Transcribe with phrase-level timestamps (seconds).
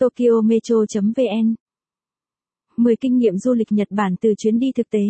[0.00, 1.54] Tokyo Metro.vn
[2.76, 5.04] 10 kinh nghiệm du lịch Nhật Bản từ chuyến đi thực tế.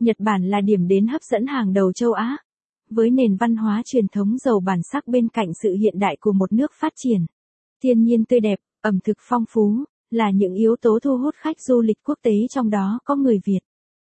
[0.00, 2.36] Nhật Bản là điểm đến hấp dẫn hàng đầu châu Á.
[2.90, 6.32] Với nền văn hóa truyền thống giàu bản sắc bên cạnh sự hiện đại của
[6.32, 7.26] một nước phát triển.
[7.82, 11.60] Thiên nhiên tươi đẹp, ẩm thực phong phú, là những yếu tố thu hút khách
[11.60, 13.60] du lịch quốc tế trong đó có người Việt.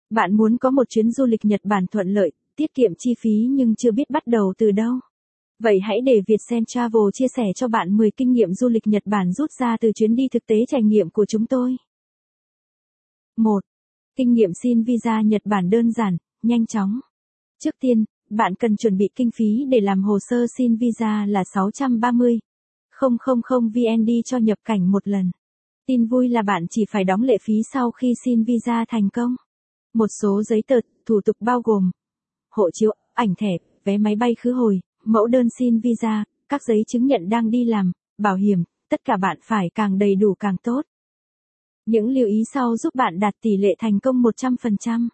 [0.09, 3.47] Bạn muốn có một chuyến du lịch Nhật Bản thuận lợi, tiết kiệm chi phí
[3.49, 4.99] nhưng chưa biết bắt đầu từ đâu.
[5.63, 9.03] Vậy hãy để Vietcom Travel chia sẻ cho bạn 10 kinh nghiệm du lịch Nhật
[9.05, 11.77] Bản rút ra từ chuyến đi thực tế trải nghiệm của chúng tôi.
[13.37, 13.59] 1.
[14.15, 16.99] Kinh nghiệm xin visa Nhật Bản đơn giản, nhanh chóng.
[17.63, 21.43] Trước tiên, bạn cần chuẩn bị kinh phí để làm hồ sơ xin visa là
[21.53, 22.39] 630
[23.01, 25.31] 000 VND cho nhập cảnh một lần.
[25.85, 29.35] Tin vui là bạn chỉ phải đóng lệ phí sau khi xin visa thành công.
[29.93, 31.91] Một số giấy tờ, thủ tục bao gồm
[32.51, 36.83] hộ chiếu, ảnh thẻ, vé máy bay khứ hồi, mẫu đơn xin visa, các giấy
[36.87, 40.55] chứng nhận đang đi làm, bảo hiểm, tất cả bạn phải càng đầy đủ càng
[40.63, 40.81] tốt.
[41.85, 45.07] Những lưu ý sau giúp bạn đạt tỷ lệ thành công 100%.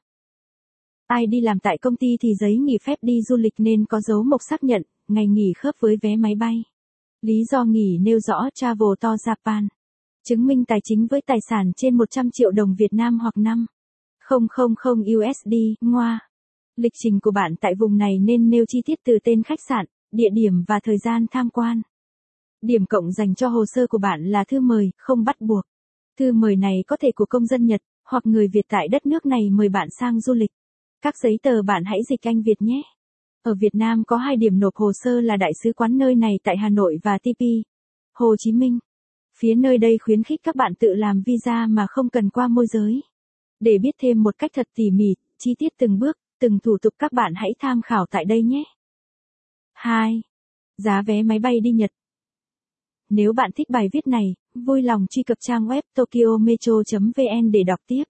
[1.08, 4.02] Ai đi làm tại công ty thì giấy nghỉ phép đi du lịch nên có
[4.02, 6.64] dấu mộc xác nhận, ngày nghỉ khớp với vé máy bay.
[7.22, 9.68] Lý do nghỉ nêu rõ Travel to Japan.
[10.30, 13.66] Chứng minh tài chính với tài sản trên 100 triệu đồng Việt Nam hoặc năm
[14.30, 16.27] 000 USD, ngoa.
[16.78, 19.86] Lịch trình của bạn tại vùng này nên nêu chi tiết từ tên khách sạn,
[20.12, 21.82] địa điểm và thời gian tham quan.
[22.62, 25.64] Điểm cộng dành cho hồ sơ của bạn là thư mời, không bắt buộc.
[26.20, 29.26] Thư mời này có thể của công dân Nhật, hoặc người Việt tại đất nước
[29.26, 30.52] này mời bạn sang du lịch.
[31.02, 32.82] Các giấy tờ bạn hãy dịch Anh Việt nhé.
[33.44, 36.40] Ở Việt Nam có hai điểm nộp hồ sơ là đại sứ quán nơi này
[36.44, 37.44] tại Hà Nội và TP,
[38.14, 38.80] Hồ Chí Minh.
[39.40, 42.66] Phía nơi đây khuyến khích các bạn tự làm visa mà không cần qua môi
[42.68, 43.02] giới.
[43.60, 46.94] Để biết thêm một cách thật tỉ mỉ, chi tiết từng bước, từng thủ tục
[47.00, 48.64] các bạn hãy tham khảo tại đây nhé.
[49.74, 50.22] 2.
[50.78, 51.92] Giá vé máy bay đi Nhật.
[53.10, 57.80] Nếu bạn thích bài viết này, vui lòng truy cập trang web tokyometro.vn để đọc
[57.88, 58.04] tiếp.